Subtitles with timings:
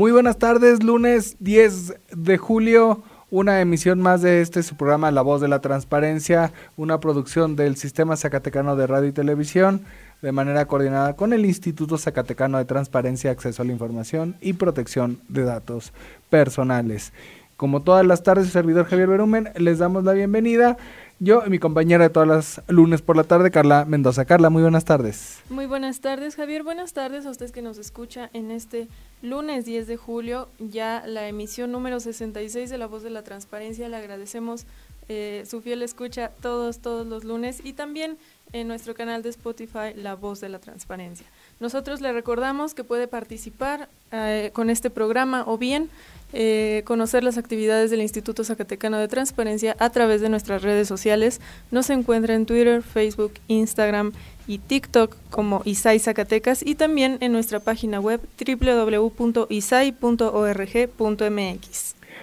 [0.00, 5.20] Muy buenas tardes, lunes 10 de julio, una emisión más de este su programa La
[5.20, 9.82] Voz de la Transparencia, una producción del Sistema Zacatecano de Radio y Televisión,
[10.22, 15.20] de manera coordinada con el Instituto Zacatecano de Transparencia, Acceso a la Información y Protección
[15.28, 15.92] de Datos
[16.30, 17.12] Personales.
[17.60, 20.78] Como todas las tardes, su servidor Javier Berumen, les damos la bienvenida.
[21.18, 24.24] Yo y mi compañera de todas las lunes por la tarde, Carla Mendoza.
[24.24, 25.40] Carla, muy buenas tardes.
[25.50, 26.62] Muy buenas tardes, Javier.
[26.62, 28.88] Buenas tardes a usted que nos escucha en este
[29.20, 33.90] lunes 10 de julio, ya la emisión número 66 de La Voz de la Transparencia.
[33.90, 34.64] Le agradecemos
[35.12, 38.16] eh, su fiel escucha todos, todos los lunes y también
[38.52, 41.26] en nuestro canal de Spotify La Voz de la Transparencia.
[41.58, 45.90] Nosotros le recordamos que puede participar eh, con este programa o bien
[46.32, 51.40] eh, conocer las actividades del Instituto Zacatecano de Transparencia a través de nuestras redes sociales.
[51.70, 54.12] Nos encuentra en Twitter, Facebook, Instagram
[54.46, 59.20] y TikTok como ISAI Zacatecas y también en nuestra página web www.isai.org.mx.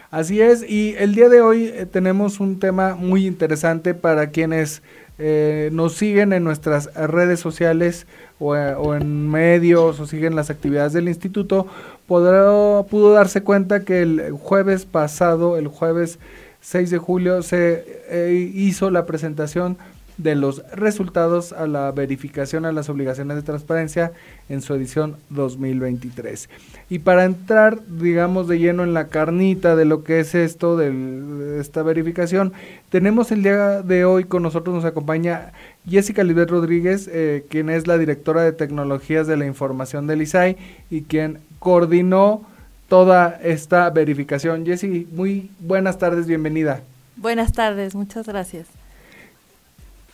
[0.10, 4.82] Así es, y el día de hoy eh, tenemos un tema muy interesante para quienes
[5.20, 8.06] eh, nos siguen en nuestras redes sociales
[8.40, 11.68] o, o, en medios o siguen las actividades del instituto,
[12.08, 16.20] podrá, pudo darse cuenta que el jueves pasado, el jueves
[16.62, 19.78] 6 de julio, se eh, hizo la presentación
[20.18, 24.12] de los resultados a la verificación a las obligaciones de transparencia
[24.50, 26.50] en su edición 2023.
[26.90, 31.60] Y para entrar, digamos, de lleno en la carnita de lo que es esto, de
[31.60, 32.54] esta verificación,
[32.89, 35.52] tenemos el día de hoy con nosotros, nos acompaña
[35.88, 40.58] Jessica Libet Rodríguez, eh, quien es la directora de tecnologías de la información del ISAI
[40.89, 42.45] y quien coordinó
[42.89, 44.66] toda esta verificación.
[44.66, 46.82] Jessy, muy buenas tardes, bienvenida.
[47.17, 48.67] Buenas tardes, muchas gracias.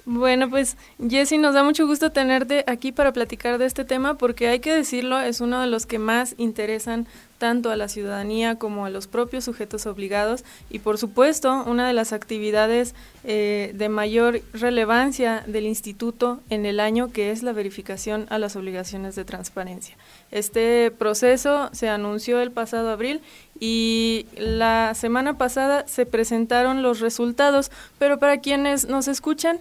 [0.06, 4.50] Bueno, pues Jessy, nos da mucho gusto tenerte aquí para platicar de este tema porque
[4.50, 8.86] hay que decirlo, es uno de los que más interesan tanto a la ciudadanía como
[8.86, 14.42] a los propios sujetos obligados y por supuesto una de las actividades eh, de mayor
[14.54, 19.98] relevancia del instituto en el año que es la verificación a las obligaciones de transparencia.
[20.32, 23.22] Este proceso se anunció el pasado abril
[23.60, 29.60] y la semana pasada se presentaron los resultados, pero para quienes nos escuchan,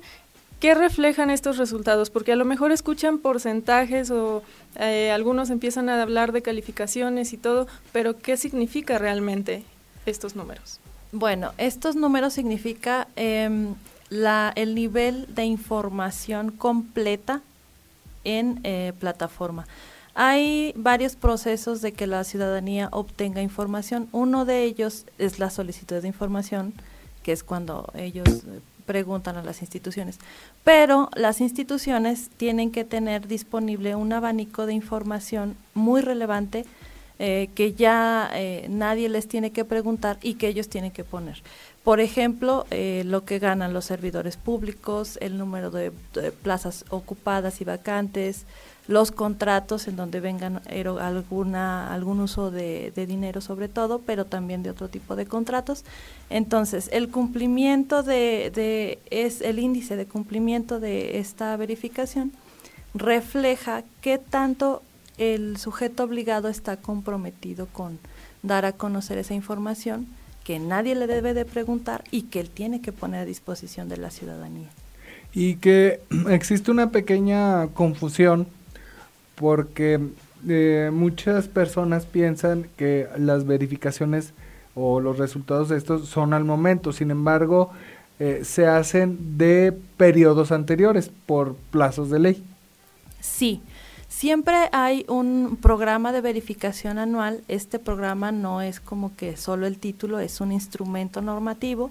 [0.62, 2.08] ¿Qué reflejan estos resultados?
[2.08, 4.44] Porque a lo mejor escuchan porcentajes o
[4.76, 9.64] eh, algunos empiezan a hablar de calificaciones y todo, pero ¿qué significa realmente
[10.06, 10.78] estos números?
[11.10, 13.50] Bueno, estos números significa eh,
[14.08, 17.40] la, el nivel de información completa
[18.22, 19.66] en eh, plataforma.
[20.14, 24.08] Hay varios procesos de que la ciudadanía obtenga información.
[24.12, 26.72] Uno de ellos es la solicitud de información,
[27.24, 28.44] que es cuando ellos
[28.84, 30.18] preguntan a las instituciones.
[30.64, 36.64] Pero las instituciones tienen que tener disponible un abanico de información muy relevante
[37.18, 41.40] eh, que ya eh, nadie les tiene que preguntar y que ellos tienen que poner.
[41.84, 45.90] Por ejemplo, eh, lo que ganan los servidores públicos, el número de
[46.42, 48.46] plazas ocupadas y vacantes,
[48.88, 50.60] los contratos en donde vengan
[51.00, 55.84] alguna algún uso de, dinero sobre todo, pero también de otro tipo de contratos.
[56.30, 62.32] Entonces, el cumplimiento de, de es el índice de cumplimiento de esta verificación
[62.94, 64.82] refleja qué tanto
[65.18, 67.98] el sujeto obligado está comprometido con
[68.42, 70.06] dar a conocer esa información
[70.44, 73.96] que nadie le debe de preguntar y que él tiene que poner a disposición de
[73.96, 74.68] la ciudadanía.
[75.32, 78.46] Y que existe una pequeña confusión
[79.34, 80.00] porque
[80.48, 84.32] eh, muchas personas piensan que las verificaciones
[84.74, 87.70] o los resultados de estos son al momento, sin embargo,
[88.18, 92.44] eh, se hacen de periodos anteriores por plazos de ley.
[93.20, 93.62] Sí,
[94.12, 97.42] siempre hay un programa de verificación anual.
[97.48, 101.90] Este programa no es como que solo el título, es un instrumento normativo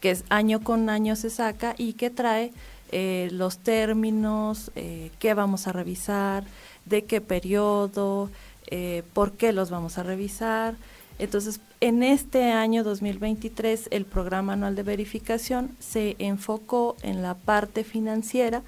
[0.00, 2.52] que es año con año se saca y que trae
[2.90, 6.44] eh, los términos, eh, qué vamos a revisar,
[6.86, 8.30] de qué periodo,
[8.68, 10.74] eh, por qué los vamos a revisar.
[11.18, 17.84] Entonces, en este año 2023, el programa anual de verificación se enfocó en la parte
[17.84, 18.62] financiera,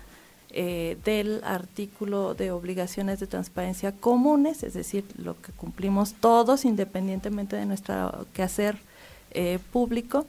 [0.55, 7.57] eh, del artículo de obligaciones de transparencia comunes, es decir, lo que cumplimos todos independientemente
[7.57, 8.77] de nuestro quehacer
[9.31, 10.27] eh, público,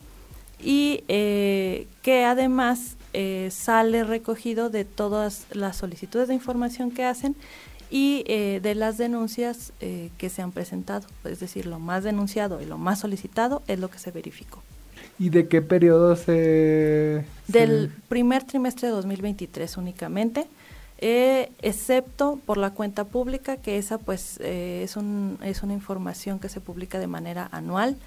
[0.61, 2.95] y eh, que además
[3.49, 7.35] sale recogido de todas las solicitudes de información que hacen
[7.91, 9.71] y de las denuncias
[10.17, 13.91] que se han presentado, es decir, lo más denunciado y lo más solicitado es lo
[13.91, 14.63] que se verificó.
[15.19, 17.25] ¿Y de qué periodo se...?
[17.47, 20.47] Del primer trimestre de 2023 únicamente,
[21.05, 26.39] eh, excepto por la cuenta pública, que esa pues eh, es, un, es una información
[26.39, 27.97] que se publica de manera anual,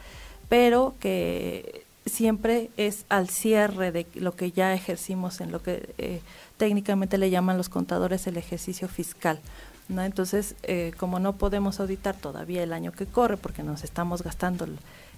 [0.49, 6.21] pero que siempre es al cierre de lo que ya ejercimos en lo que eh,
[6.57, 9.41] técnicamente le llaman los contadores el ejercicio fiscal.
[9.89, 10.03] ¿no?
[10.03, 10.57] Entonces,
[10.97, 14.67] como no podemos auditar todavía el año que corre, porque nos estamos gastando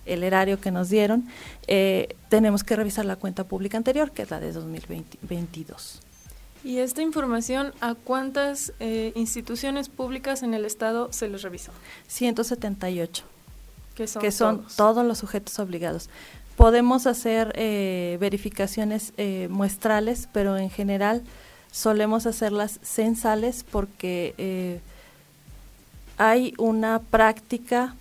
[0.09, 1.27] el erario que nos dieron,
[1.67, 6.01] eh, tenemos que revisar la cuenta pública anterior, que es la de 2022.
[6.65, 11.73] ¿Y esta información a cuántas eh, instituciones públicas en el Estado se les revisó?
[12.09, 13.25] 178.
[13.95, 15.05] Que son, que son todos?
[15.05, 16.09] los sujetos obligados.
[16.57, 19.13] Podemos hacer eh, verificaciones
[19.49, 21.23] muestrales, pero en general
[21.71, 24.81] solemos hacerlas censales porque
[26.17, 27.95] hay una práctica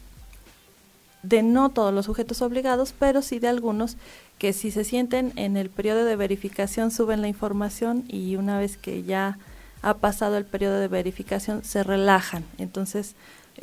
[1.24, 3.98] de no todos los sujetos obligados, pero sí de algunos
[4.38, 8.78] que si se sienten en el periodo de verificación suben la información y una vez
[8.78, 9.38] que ya
[9.82, 12.44] ha pasado el periodo de verificación se relajan.
[12.58, 13.16] Entonces,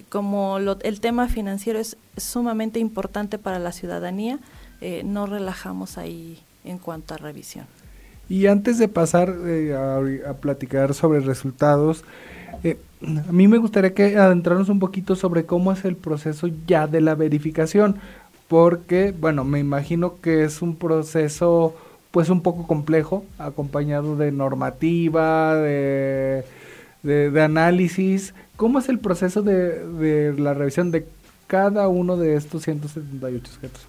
[0.09, 4.39] como el tema financiero es sumamente importante para la ciudadanía,
[4.81, 7.67] eh, no relajamos ahí en cuanto a revisión.
[8.29, 12.05] Y antes de pasar eh, a, a, platicar sobre resultados,
[12.62, 16.87] eh, a mí me gustaría que adentrarnos un poquito sobre cómo es el proceso ya
[16.87, 17.97] de la verificación,
[18.49, 21.75] porque, bueno, me imagino que es un proceso
[22.11, 26.45] pues un poco complejo, acompañado de normativa, de,
[27.03, 28.35] de, análisis.
[28.56, 31.09] ¿Cómo es el proceso de, de, la revisión de
[31.49, 33.83] cada uno de estos 178 objetos?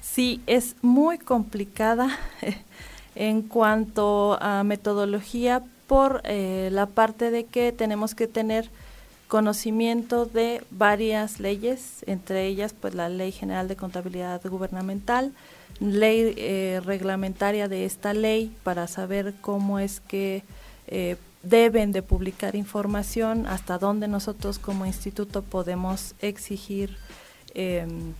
[0.00, 2.08] Sí, es muy complicada
[3.14, 8.70] en cuanto a metodología por eh, la parte de que tenemos que tener
[9.26, 15.32] conocimiento de varias leyes, entre ellas pues la Ley General de Contabilidad Gubernamental,
[15.80, 20.44] ley eh, reglamentaria de esta ley para saber cómo es que
[20.86, 26.96] eh, deben de publicar información, hasta dónde nosotros como instituto podemos exigir
[27.54, 28.12] em,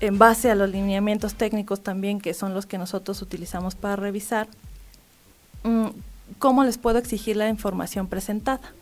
[0.00, 4.48] en base a los lineamientos técnicos también que son los que nosotros utilizamos para revisar,
[5.62, 5.88] mm,
[6.38, 8.72] cómo les puedo exigir la información presentada.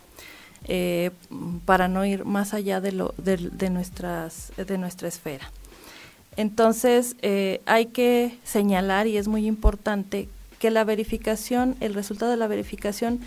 [0.68, 1.10] Eh,
[1.64, 5.50] para no ir más allá de, lo, de, nuestras, de nuestra esfera.
[6.36, 12.36] Entonces, eh, hay que señalar, y es muy importante, que la verificación, el resultado de
[12.36, 13.20] la verificación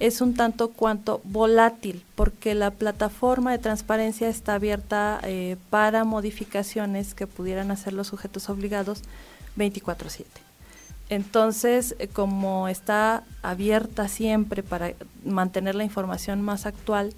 [0.00, 7.14] es un tanto cuanto volátil, porque la plataforma de transparencia está abierta eh, para modificaciones
[7.14, 9.02] que pudieran hacer los sujetos obligados
[9.56, 10.47] 24/7.
[11.08, 14.92] Entonces, eh, como está abierta siempre para
[15.24, 17.14] mantener la información más actual,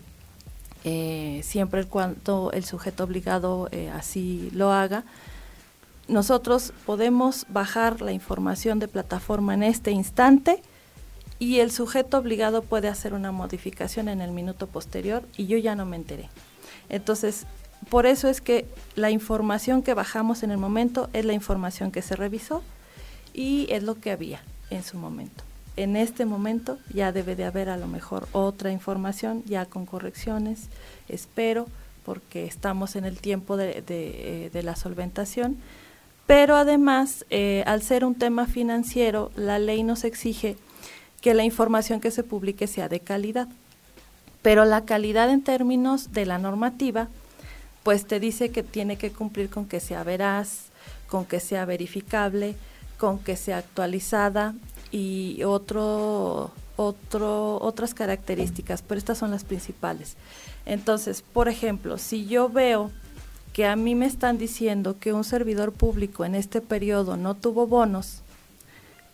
[0.84, 5.04] eh, siempre cuando el sujeto obligado eh, así lo haga,
[6.08, 10.62] nosotros podemos bajar la información de plataforma en este instante
[11.38, 15.74] y el sujeto obligado puede hacer una modificación en el minuto posterior y yo ya
[15.74, 16.28] no me enteré.
[16.88, 17.46] Entonces,
[17.88, 22.02] por eso es que la información que bajamos en el momento es la información que
[22.02, 22.62] se revisó
[23.34, 25.44] y es lo que había en su momento.
[25.76, 30.68] En este momento ya debe de haber a lo mejor otra información, ya con correcciones,
[31.08, 31.66] espero,
[32.04, 35.58] porque estamos en el tiempo de, eh, la solventación.
[36.26, 40.56] Pero además, eh, al ser un tema financiero, la ley nos exige
[41.20, 43.48] que la información que se publique sea de calidad.
[44.42, 47.08] Pero la calidad en términos de la normativa,
[47.82, 50.66] pues te dice que tiene que cumplir con que sea veraz,
[51.08, 52.56] con que sea verificable,
[53.00, 54.54] con que sea actualizada
[54.92, 60.16] y otro, otro, otras características, pero estas son las principales.
[60.66, 62.90] Entonces, por ejemplo, si yo veo
[63.54, 67.66] que a mí me están diciendo que un servidor público en este periodo no tuvo
[67.66, 68.20] bonos,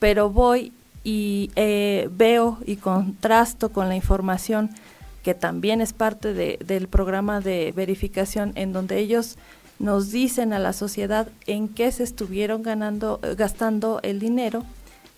[0.01, 0.73] pero voy
[1.05, 4.71] y eh, veo y contrasto con la información
[5.23, 9.37] que también es parte de, del programa de verificación en donde ellos
[9.79, 14.65] nos dicen a la sociedad en qué se estuvieron ganando, eh, gastando el dinero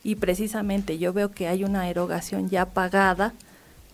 [0.02, 3.34] y precisamente yo veo que hay una erogación ya pagada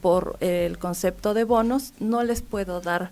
[0.00, 3.10] por el concepto de bonos, no les puedo dar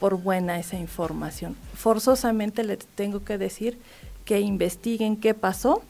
[0.00, 1.56] por buena esa información.
[1.74, 3.78] Forzosamente les tengo que decir
[4.24, 5.82] que investiguen qué pasó,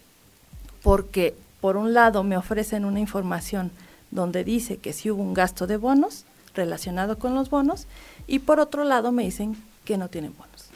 [0.83, 3.71] porque por un lado me ofrecen una información
[4.11, 7.87] donde dice que sí hubo un gasto de bonos relacionado con los bonos
[8.27, 10.67] y por otro lado me dicen que no tienen bonos.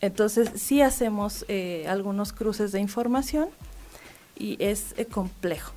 [0.00, 3.48] Entonces sí hacemos eh, algunos cruces de información
[4.38, 5.72] y es eh, complejo.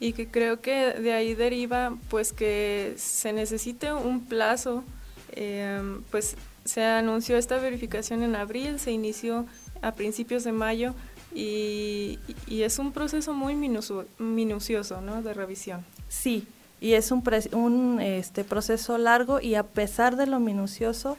[0.00, 4.84] Y que creo que de ahí deriva pues que se necesite un plazo,
[5.32, 9.46] em, pues se anunció esta verificación en abril, se inició
[9.82, 10.94] a principios de mayo
[11.34, 15.22] y, es un proceso muy minucioso ¿no?
[15.22, 15.84] de revisión.
[16.08, 16.46] Sí,
[16.80, 21.16] y es un, un este, proceso largo y a pesar de lo minucioso,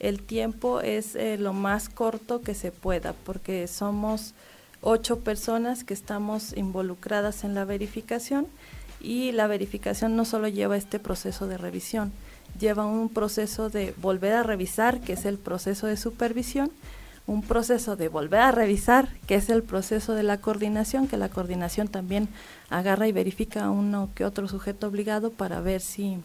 [0.00, 4.34] el tiempo es eh, lo más corto que se pueda, porque somos
[4.80, 8.48] ocho personas que estamos involucradas en la verificación
[9.00, 12.12] y la verificación no solo lleva este proceso de revisión,
[12.58, 16.70] lleva un proceso de volver a revisar, que es el proceso de supervisión,
[17.26, 21.28] un proceso de volver a revisar, que es el proceso de la coordinación, que la
[21.28, 22.28] coordinación también
[22.70, 26.18] agarra y verifica a uno que otro sujeto obligado para ver si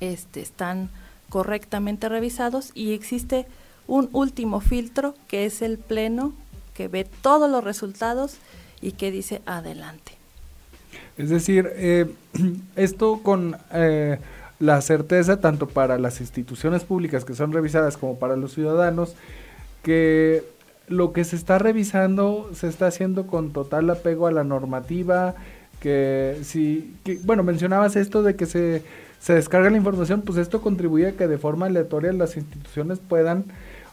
[0.00, 0.90] este, están
[1.28, 3.46] correctamente revisados y existe
[3.86, 6.34] un último filtro que es el pleno
[6.74, 8.36] que ve todos los resultados
[8.80, 10.12] y que dice adelante.
[11.16, 12.12] Es decir, eh,
[12.76, 14.18] esto con eh,
[14.58, 19.14] la certeza tanto para las instituciones públicas que son revisadas como para los ciudadanos
[19.82, 20.44] que
[20.88, 25.34] lo que se está revisando se está haciendo con total apego a la normativa,
[25.80, 28.82] que si, bueno, mencionabas esto de que se
[29.22, 33.44] se descarga la información, pues esto contribuye a que de forma aleatoria las instituciones puedan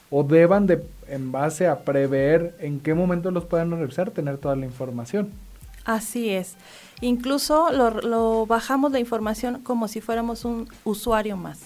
[0.10, 4.56] o deban de, en base a prever en qué momento los puedan revisar, tener toda
[4.56, 5.30] la información.
[5.86, 6.56] Así es.
[7.02, 11.60] Incluso lo, lo bajamos la información como si fuéramos un usuario más.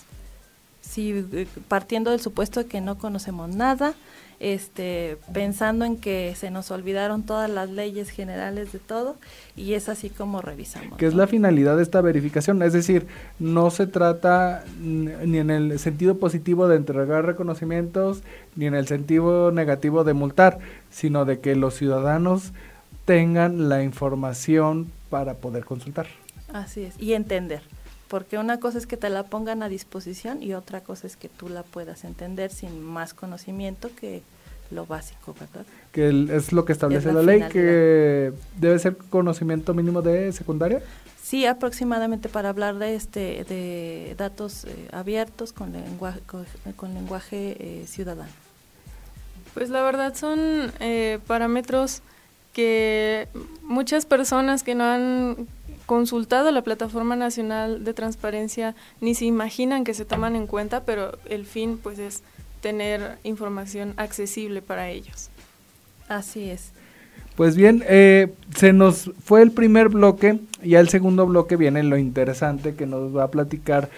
[0.93, 3.95] Si partiendo del supuesto de que no conocemos nada,
[4.39, 9.15] este, pensando en que se nos olvidaron todas las leyes generales de todo
[9.55, 10.97] y es así como revisamos.
[10.97, 12.61] ¿Qué es la finalidad de esta verificación?
[12.61, 13.07] Es decir,
[13.39, 18.21] no se trata ni en el sentido positivo de entregar reconocimientos
[18.55, 20.59] ni en el sentido negativo de multar,
[20.91, 22.51] sino de que los ciudadanos
[23.05, 26.07] tengan la información para poder consultar.
[26.51, 27.61] Así es, y entender
[28.13, 31.29] porque una cosa es que te la pongan a disposición y otra cosa es que
[31.29, 34.21] tú la puedas entender sin más conocimiento que
[34.69, 35.65] lo básico, ¿verdad?
[35.91, 40.83] Que es lo que establece la, ley, que debe ser conocimiento mínimo de secundaria.
[41.23, 46.21] Sí, aproximadamente para hablar de este de datos eh, abiertos con lenguaje
[46.75, 48.29] con, lenguaje eh, ciudadano.
[49.55, 52.03] Pues la verdad son eh, parámetros
[52.53, 53.27] que
[53.63, 55.47] muchas personas que no han
[55.85, 61.17] consultado la Plataforma Nacional de Transparencia ni se imaginan que se toman en cuenta, pero
[61.29, 62.23] el fin pues es
[62.61, 65.29] tener información accesible para ellos.
[66.07, 66.71] Así es.
[67.35, 71.97] Pues bien, eh, se nos fue el primer bloque y al segundo bloque viene lo
[71.97, 73.89] interesante que nos va a platicar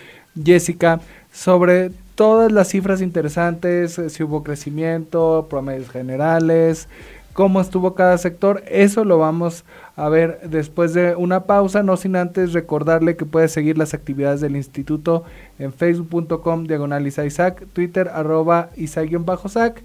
[0.42, 1.02] Jessica
[1.34, 6.88] sobre todas las cifras interesantes, eh, si hubo crecimiento, promedios generales,
[7.36, 8.64] cómo estuvo cada sector.
[8.66, 9.66] Eso lo vamos
[9.98, 14.40] a ver después de una pausa, no sin antes recordarle que puede seguir las actividades
[14.40, 15.26] del instituto
[15.60, 19.84] en facebook.com diagonal Isaac, Twitter arroba Isai-sac,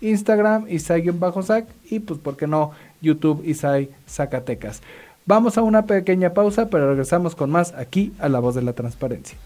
[0.00, 4.80] Instagram Isai-sac y pues por qué no YouTube Isai Zacatecas.
[5.26, 8.74] Vamos a una pequeña pausa, pero regresamos con más aquí a La Voz de la
[8.74, 9.36] Transparencia.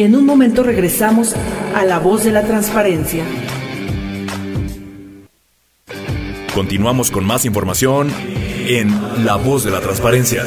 [0.00, 1.36] En un momento regresamos
[1.74, 3.22] a La Voz de la Transparencia.
[6.54, 8.08] Continuamos con más información
[8.66, 10.46] en La Voz de la Transparencia.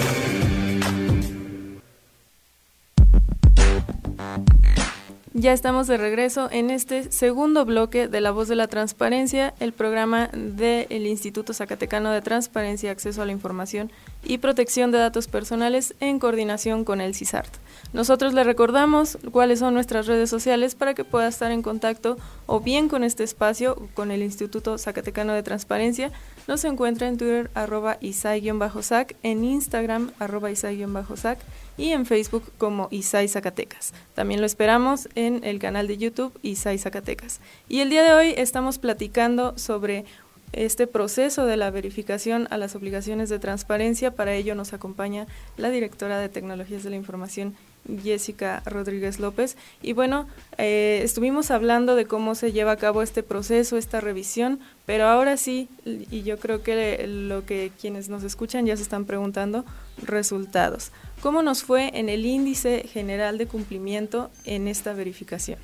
[5.36, 9.72] Ya estamos de regreso en este segundo bloque de La Voz de la Transparencia, el
[9.72, 13.92] programa del Instituto Zacatecano de Transparencia, Acceso a la Información
[14.24, 17.54] y Protección de Datos Personales en coordinación con el CISART.
[17.94, 22.60] Nosotros le recordamos cuáles son nuestras redes sociales para que pueda estar en contacto o
[22.60, 26.12] bien con este espacio con el Instituto Zacatecano de Transparencia.
[26.48, 31.40] Nos encuentra en Twitter arroba isai-sac, en Instagram arroba isai-sac
[31.78, 33.94] y en Facebook como Isai Zacatecas.
[34.14, 37.40] También lo esperamos en el canal de YouTube Isai Zacatecas.
[37.68, 40.06] Y el día de hoy estamos platicando sobre
[40.54, 44.12] este proceso de la verificación a las obligaciones de transparencia.
[44.12, 47.56] Para ello nos acompaña la directora de Tecnologías de la Información
[48.02, 49.58] Jessica Rodríguez López.
[49.82, 54.60] Y bueno, eh, estuvimos hablando de cómo se lleva a cabo este proceso, esta revisión,
[54.86, 59.06] pero ahora sí, y yo creo que lo que quienes nos escuchan ya se están
[59.06, 59.66] preguntando,
[60.02, 60.92] resultados.
[61.22, 65.60] ¿Cómo nos fue en el índice general de cumplimiento en esta verificación?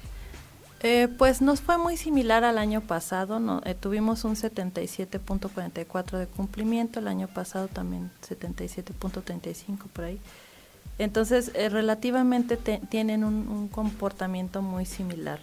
[0.81, 6.27] Eh, pues nos fue muy similar al año pasado, no, eh, tuvimos un 77.44 de
[6.27, 10.21] cumplimiento, el año pasado también 77.35 por ahí.
[10.97, 15.39] Entonces, eh, relativamente tienen un, comportamiento muy similar.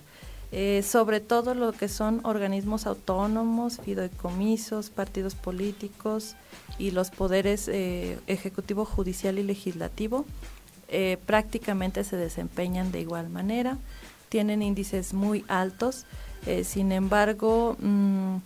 [0.82, 6.34] sobre todo lo que son organismos autónomos, fideicomisos, partidos políticos
[6.78, 7.68] y los poderes
[8.26, 10.24] ejecutivo, judicial y legislativo,
[11.26, 13.76] prácticamente se desempeñan de igual manera
[14.28, 16.06] tienen índices muy altos.
[16.46, 18.36] Eh, sin embargo, mm,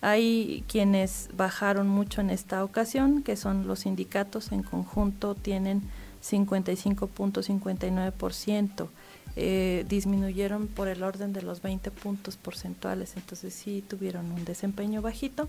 [0.00, 5.82] hay quienes bajaron mucho en esta ocasión, que son los sindicatos en conjunto, tienen
[6.22, 8.88] 55.59%.
[9.36, 15.02] Eh, disminuyeron por el orden de los 20 puntos porcentuales, entonces sí tuvieron un desempeño
[15.02, 15.48] bajito.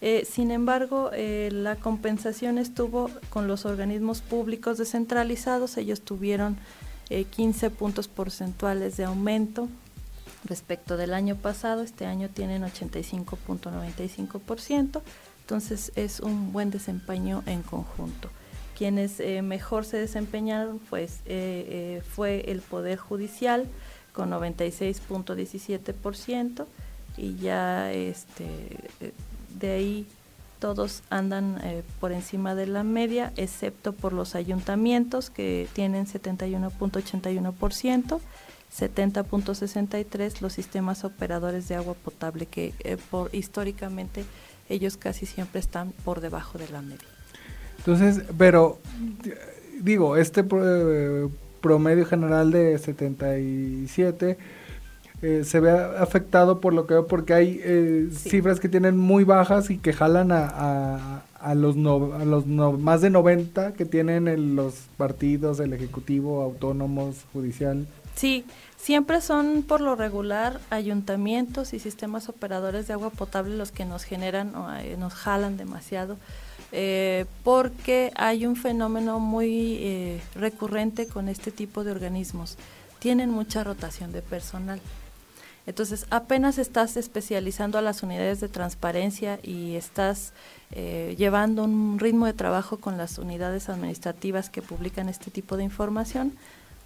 [0.00, 6.56] Eh, sin embargo, la compensación estuvo con los organismos públicos descentralizados, ellos tuvieron
[7.10, 9.68] 15 eh, puntos porcentuales de aumento
[10.44, 11.82] respecto del año pasado.
[11.82, 15.02] Este año tienen 85.95%,
[15.40, 18.30] entonces es un buen desempeño en conjunto.
[18.78, 23.66] Quienes eh, mejor se desempeñaron pues, eh, fue el Poder Judicial
[24.14, 26.66] con 96.17%
[27.16, 28.46] y ya este,
[29.58, 30.06] de ahí
[30.60, 38.20] todos andan eh, por encima de la media, excepto por los ayuntamientos que tienen 71.81%,
[38.78, 44.24] 70.63% los sistemas operadores de agua potable, que eh, por históricamente
[44.68, 47.08] ellos casi siempre están por debajo de la media.
[47.78, 48.78] Entonces, pero
[49.80, 51.28] digo, este eh,
[51.60, 54.38] promedio general de 77
[55.22, 59.24] eh, se ve afectado por lo que veo porque hay eh, cifras que tienen muy
[59.24, 64.74] bajas y que jalan a, a, los, a los más de 90 que tienen los
[64.96, 67.86] partidos, el ejecutivo, autónomos, judicial.
[68.14, 68.46] Sí,
[68.78, 74.04] siempre son por lo regular ayuntamientos y sistemas operadores de agua potable los que nos
[74.04, 76.16] generan o eh, nos jalan demasiado.
[77.44, 82.56] porque hay un fenómeno muy recurrente con este tipo de organismos.
[83.00, 84.80] Tienen mucha rotación de personal.
[85.66, 90.32] Entonces, apenas estás especializando a las unidades de transparencia y estás
[90.72, 95.64] eh, llevando un ritmo de trabajo con las unidades administrativas que publican este tipo de
[95.64, 96.32] información,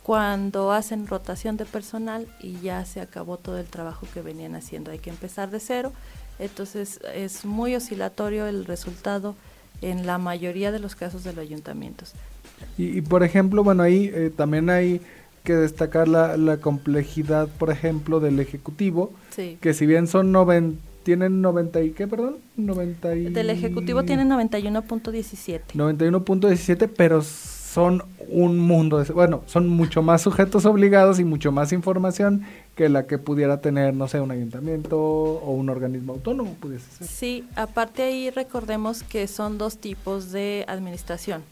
[0.02, 4.90] cuando hacen rotación de personal y ya se acabó todo el trabajo que venían haciendo.
[4.90, 5.92] Hay que empezar de cero.
[6.38, 9.34] Entonces, es muy oscilatorio el resultado
[9.80, 12.12] en la mayoría de los casos de los ayuntamientos.
[12.76, 15.00] Y, por ejemplo, bueno, ahí eh, también hay
[15.44, 19.12] que destacar la, la complejidad, por ejemplo, del Ejecutivo,
[19.60, 25.60] que si bien son noven, tienen 90 y qué, perdón, 90 Del Ejecutivo tienen 91.17.
[25.74, 31.72] 91.17, pero son un mundo, de, bueno, son mucho más sujetos obligados y mucho más
[31.72, 36.90] información que la que pudiera tener, no sé, un ayuntamiento o un organismo autónomo, pudiese
[36.90, 37.06] ser.
[37.06, 41.42] Sí, aparte ahí recordemos que son dos tipos de administración.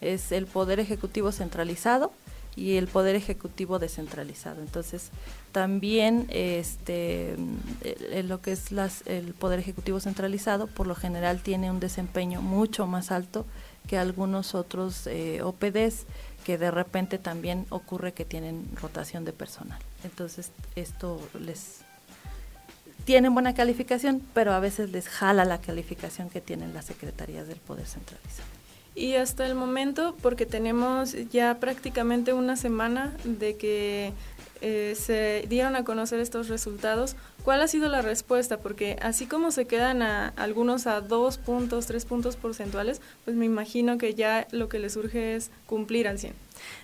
[0.00, 2.12] Es el poder ejecutivo centralizado,
[2.56, 4.62] y el poder ejecutivo descentralizado.
[4.62, 5.10] Entonces,
[5.52, 7.36] también este
[8.24, 12.86] lo que es las, el poder ejecutivo centralizado por lo general tiene un desempeño mucho
[12.86, 13.44] más alto
[13.86, 16.06] que algunos otros eh, OPDs
[16.44, 19.78] que de repente también ocurre que tienen rotación de personal.
[20.04, 21.80] Entonces, esto les
[23.04, 27.58] tienen buena calificación, pero a veces les jala la calificación que tienen las secretarías del
[27.58, 28.48] poder centralizado.
[28.96, 34.14] Y hasta el momento, porque tenemos ya prácticamente una semana de que
[34.62, 38.56] eh, se dieron a conocer estos resultados, ¿cuál ha sido la respuesta?
[38.56, 43.44] Porque así como se quedan a, algunos a dos puntos, tres puntos porcentuales, pues me
[43.44, 46.32] imagino que ya lo que les surge es cumplir al 100.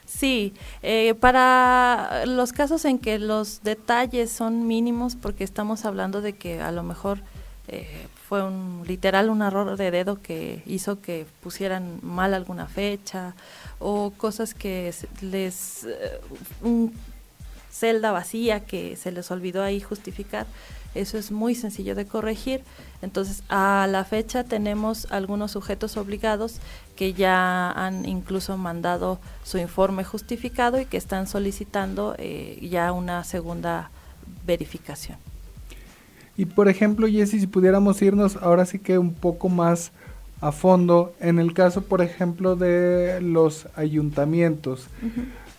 [0.05, 6.35] Sí, eh, para los casos en que los detalles son mínimos, porque estamos hablando de
[6.35, 7.21] que a lo mejor
[7.69, 13.35] eh, fue un literal un error de dedo que hizo que pusieran mal alguna fecha
[13.79, 16.19] o cosas que les eh,
[16.63, 16.95] un
[17.71, 20.47] celda vacía que se les olvidó ahí justificar.
[20.95, 22.65] Eso es muy sencillo de corregir.
[23.03, 26.55] Entonces, a la fecha tenemos algunos sujetos obligados
[26.97, 33.25] que ya han incluso mandado su informe justificado y que están solicitando eh, ya una
[33.25, 33.91] segunda
[34.47, 35.19] verificación.
[36.37, 39.93] Y por ejemplo, Jessy, si pudiéramos irnos ahora sí que un poco más
[40.41, 44.89] a fondo, en el caso, por ejemplo, de los ayuntamientos,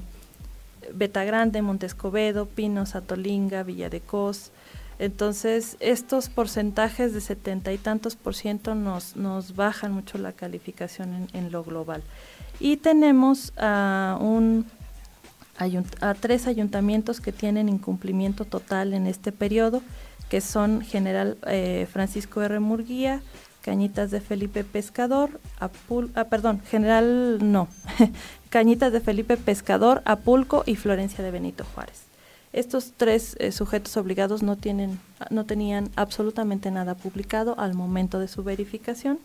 [0.94, 4.52] Betagrande, Montescobedo, Pinos, Atolinga, Villa de Cos.
[5.00, 11.28] Entonces, estos porcentajes de setenta y tantos por ciento nos, nos bajan mucho la calificación
[11.34, 12.02] en lo global.
[12.60, 14.66] Y tenemos a, un,
[15.58, 19.82] a tres ayuntamientos que tienen incumplimiento total en este periodo
[20.30, 22.60] que son General eh, Francisco R.
[22.60, 23.22] Murguía,
[23.62, 25.70] Cañitas de Felipe Pescador, ah,
[26.26, 27.68] perdón, General no,
[28.50, 32.04] Cañitas de Felipe Pescador, Apulco y Florencia de Benito Juárez.
[32.54, 38.28] Estos tres eh, sujetos obligados no, tienen, no tenían absolutamente nada publicado al momento de
[38.28, 39.20] su verificación.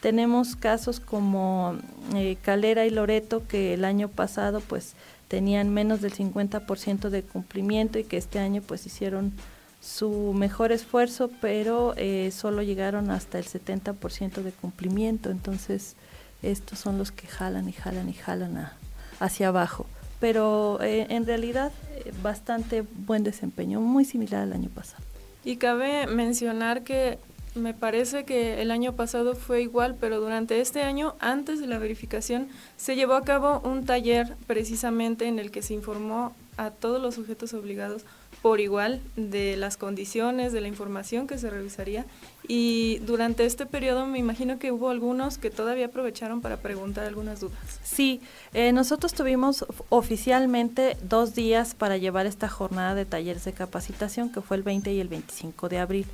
[0.00, 1.76] Tenemos casos como
[2.14, 4.94] eh, Calera y Loreto que el año pasado pues
[5.30, 9.32] tenían menos del 50% de cumplimiento y que este año pues hicieron
[9.80, 15.30] su mejor esfuerzo, pero eh, solo llegaron hasta el 70% de cumplimiento.
[15.30, 15.94] Entonces,
[16.42, 18.72] estos son los que jalan y jalan y jalan
[19.20, 19.86] hacia abajo.
[20.18, 25.04] Pero eh, en realidad, eh, bastante buen desempeño, muy similar al año pasado.
[25.44, 27.20] Y cabe mencionar que
[27.54, 31.78] me parece que el año pasado fue igual, pero durante este año, antes de la
[31.78, 37.00] verificación, se llevó a cabo un taller precisamente en el que se informó a todos
[37.00, 38.04] los sujetos obligados
[38.42, 42.06] por igual de las condiciones, de la información que se revisaría.
[42.48, 47.40] Y durante este periodo me imagino que hubo algunos que todavía aprovecharon para preguntar algunas
[47.40, 47.80] dudas.
[47.82, 48.20] Sí,
[48.54, 54.40] eh, nosotros tuvimos oficialmente dos días para llevar esta jornada de talleres de capacitación, que
[54.40, 56.06] fue el 20 y el 25 de abril.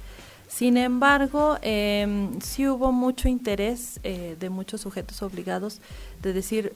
[0.48, 5.80] Sin embargo, eh, sí hubo mucho interés eh, de muchos sujetos obligados
[6.22, 6.72] de decir,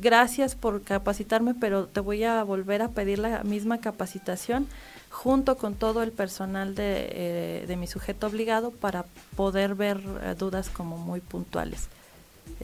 [0.00, 4.66] gracias por capacitarme, pero te voy a volver a pedir la misma capacitación
[5.10, 9.04] junto con todo el personal de, eh, de mi sujeto obligado para
[9.36, 11.88] poder ver eh, dudas como muy puntuales.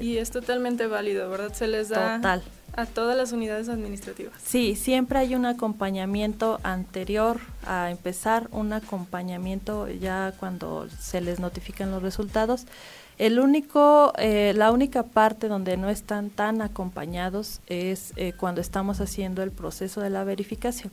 [0.00, 1.52] Y es totalmente válido, ¿verdad?
[1.52, 2.42] Se les da Total.
[2.76, 4.34] A todas las unidades administrativas.
[4.44, 11.90] Sí, siempre hay un acompañamiento anterior a empezar, un acompañamiento ya cuando se les notifican
[11.90, 12.66] los resultados
[13.18, 19.00] el único, eh, la única parte donde no están tan acompañados es eh, cuando estamos
[19.00, 20.92] haciendo el proceso de la verificación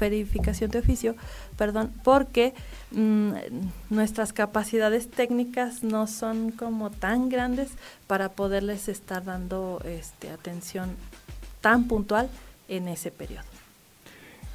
[0.00, 1.14] verificación de oficio,
[1.56, 2.54] perdón, porque
[2.92, 3.32] mm,
[3.90, 7.70] nuestras capacidades técnicas no son como tan grandes
[8.06, 10.90] para poderles estar dando este, atención
[11.60, 12.28] tan puntual
[12.68, 13.44] en ese periodo.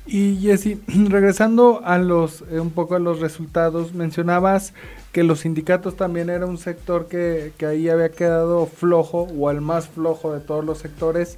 [0.06, 4.74] Y Jessy, regresando a los eh, un poco a los resultados, mencionabas
[5.12, 9.62] que los sindicatos también era un sector que, que ahí había quedado flojo o el
[9.62, 11.38] más flojo de todos los sectores.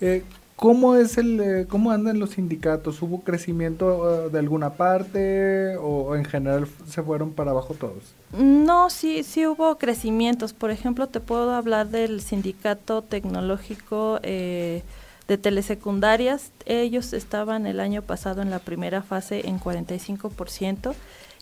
[0.00, 0.24] Eh,
[0.56, 3.02] ¿Cómo es el, eh, cómo andan los sindicatos?
[3.02, 8.14] ¿Hubo crecimiento de alguna parte o en general se fueron para abajo todos?
[8.36, 10.52] No, sí, sí hubo crecimientos.
[10.52, 14.82] Por ejemplo, te puedo hablar del sindicato tecnológico eh,
[15.28, 16.50] de telesecundarias.
[16.66, 20.94] Ellos estaban el año pasado en la primera fase en 45%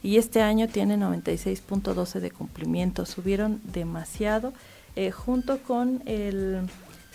[0.03, 3.07] y este año tiene 96.12 de cumplimiento.
[3.07, 4.53] Subieron demasiado
[4.97, 6.69] eh, junto con el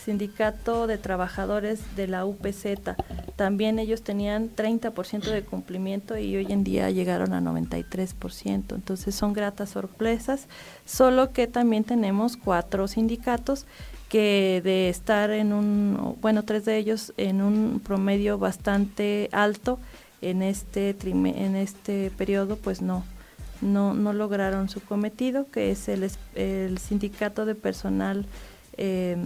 [0.08, 2.96] sindicato de trabajadores de la UPZ.
[3.36, 8.74] También ellos tenían 30% de cumplimiento y hoy en día llegaron a 93%.
[8.74, 10.48] Entonces son gratas sorpresas,
[10.86, 13.66] solo que también tenemos cuatro sindicatos
[14.08, 19.78] que de estar en un, bueno, tres de ellos en un promedio bastante alto
[20.22, 23.04] en este en este periodo, pues no,
[23.60, 28.26] no, no lograron su cometido, que es el, el sindicato de personal
[28.78, 29.18] eh,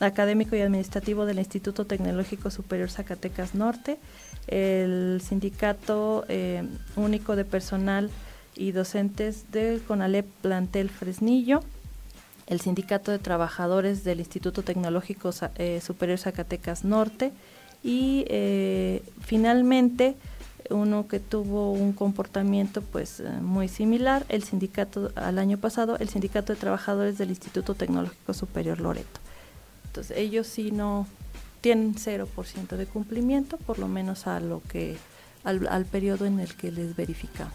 [0.00, 3.98] académico y administrativo del Instituto Tecnológico Superior Zacatecas Norte,
[4.46, 6.64] el sindicato eh,
[6.96, 8.10] único de personal
[8.54, 11.60] y docentes del CONALEP Plantel Fresnillo,
[12.46, 17.32] el Sindicato de Trabajadores del Instituto Tecnológico eh, Superior Zacatecas Norte
[17.82, 20.14] y eh, finalmente
[20.70, 26.52] uno que tuvo un comportamiento pues muy similar, el sindicato al año pasado, el Sindicato
[26.52, 29.25] de Trabajadores del Instituto Tecnológico Superior Loreto.
[29.96, 31.06] Entonces ellos sí no
[31.62, 34.98] tienen 0% de cumplimiento, por lo menos a lo que
[35.42, 37.54] al, al periodo en el que les verificamos.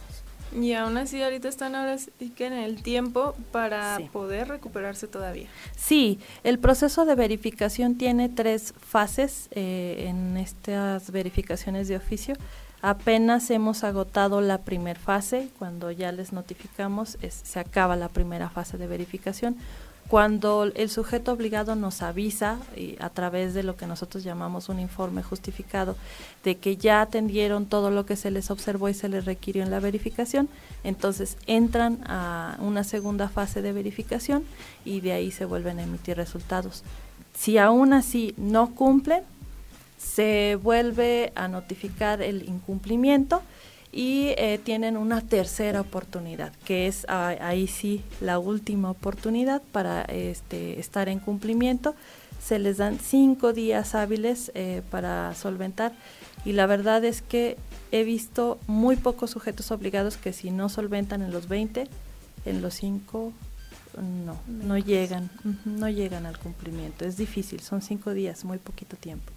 [0.60, 5.49] Y aún así ahorita están ahora sí que en el tiempo para poder recuperarse todavía.
[5.77, 12.36] Sí, el proceso de verificación tiene tres fases eh, en estas verificaciones de oficio.
[12.82, 18.80] Apenas hemos agotado la primera fase, cuando ya les notificamos, se acaba la primera fase
[18.80, 19.58] de verificación
[20.12, 22.58] cuando el sujeto obligado nos avisa
[23.00, 25.95] a través de lo que nosotros llamamos un informe justificado
[26.43, 29.71] de que ya atendieron todo lo que se les observó y se les requirió en
[29.71, 30.50] la verificación,
[30.84, 34.43] entonces entran a una segunda fase de verificación
[34.84, 36.84] y de ahí se vuelven a emitir resultados.
[37.34, 39.24] Si aún así no cumplen,
[39.97, 43.41] se vuelve a notificar el incumplimiento
[43.91, 50.04] y eh, tienen una tercera oportunidad, que es ah, ahí sí la última oportunidad para
[50.04, 51.95] este, estar en cumplimiento.
[52.41, 55.93] Se les dan cinco días hábiles eh, para solventar
[56.45, 57.58] y la verdad es que
[57.91, 61.88] he visto muy pocos sujetos obligados que si no solventan en los 20,
[62.45, 63.34] en los 5
[64.25, 65.30] no, no llegan,
[65.65, 67.06] no llegan al cumplimiento.
[67.06, 69.32] Es difícil, son cinco días, muy poquito tiempo.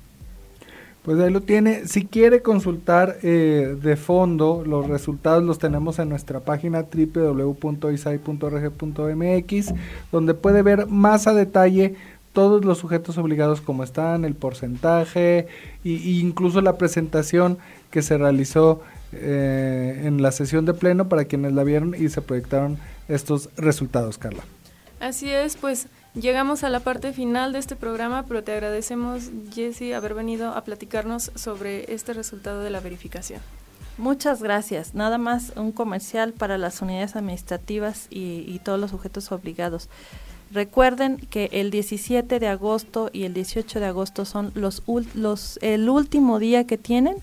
[1.04, 1.86] Pues ahí lo tiene.
[1.86, 9.74] Si quiere consultar eh, de fondo, los resultados los tenemos en nuestra página www.isai.org.mx,
[10.10, 11.96] donde puede ver más a detalle
[12.32, 15.46] todos los sujetos obligados como están, el porcentaje
[15.84, 17.58] e incluso la presentación
[17.90, 18.80] que se realizó
[19.12, 24.16] eh, en la sesión de pleno para quienes la vieron y se proyectaron estos resultados,
[24.16, 24.44] Carla.
[25.00, 29.94] Así es, pues Llegamos a la parte final de este programa, pero te agradecemos, Jesse,
[29.94, 33.40] haber venido a platicarnos sobre este resultado de la verificación.
[33.98, 34.94] Muchas gracias.
[34.94, 39.88] Nada más un comercial para las unidades administrativas y, todos los sujetos obligados.
[40.52, 45.88] Recuerden que el 17 de agosto y el 18 de agosto son los, los el
[45.88, 47.16] último día que tienen,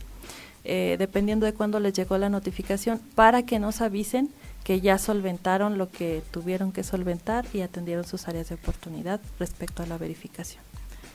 [0.65, 4.30] eh, dependiendo de cuándo les llegó la notificación, para que nos avisen
[4.63, 9.84] que ya solventaron lo que tuvieron que solventar y atendieron sus áreas de oportunidad respecto
[9.84, 10.63] a la verificación.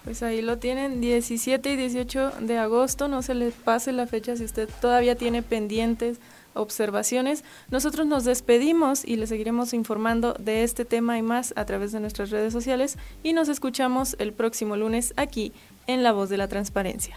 [0.04, 4.36] Pues ahí lo tienen, 17 y 18 de agosto, no se les pase la fecha
[4.36, 6.20] si usted todavía tiene pendientes
[6.54, 7.44] observaciones.
[7.70, 12.00] Nosotros nos despedimos y le seguiremos informando de este tema y más a través de
[12.00, 15.52] nuestras redes sociales y nos escuchamos el próximo lunes aquí
[15.88, 17.16] en La Voz de la Transparencia.